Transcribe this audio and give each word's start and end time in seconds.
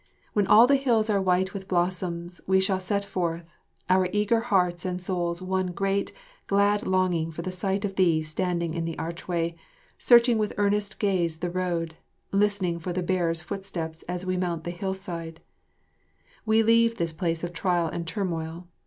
When 0.33 0.47
all 0.47 0.65
the 0.65 0.77
hills 0.77 1.11
are 1.11 1.21
white 1.21 1.53
with 1.53 1.67
blossoms, 1.67 2.41
we 2.47 2.59
shall 2.59 2.79
set 2.79 3.05
forth, 3.05 3.51
our 3.87 4.09
eager 4.11 4.39
hearts 4.39 4.83
and 4.83 4.99
souls 4.99 5.43
one 5.43 5.67
great, 5.67 6.11
glad 6.47 6.87
longing 6.87 7.29
for 7.31 7.43
the 7.43 7.51
sight 7.51 7.85
of 7.85 7.97
thee 7.97 8.23
standing 8.23 8.73
in 8.73 8.83
the 8.85 8.97
archway, 8.97 9.55
searching 9.99 10.39
with 10.39 10.55
earnest 10.57 10.97
gaze 10.97 11.37
the 11.37 11.51
road, 11.51 11.97
listening 12.31 12.79
for 12.79 12.91
the 12.91 13.03
bearers' 13.03 13.43
footsteps 13.43 14.01
as 14.09 14.25
we 14.25 14.37
mount 14.37 14.63
the 14.63 14.71
hillside. 14.71 15.39
[Illustration: 16.47 16.47
Mylady31.] 16.47 16.47
We 16.47 16.63
leave 16.63 16.97
this 16.97 17.13
place 17.13 17.43
of 17.43 17.53
trial 17.53 17.85
and 17.85 18.07
turmoil. 18.07 18.67